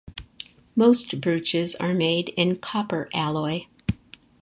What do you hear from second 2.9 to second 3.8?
alloy.